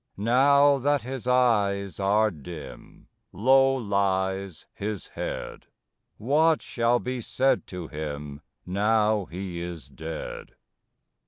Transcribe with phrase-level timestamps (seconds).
[0.17, 5.67] Now that his eyes are dim, Low lies his head?
[6.17, 10.55] What shall be said to him, Now he is dead?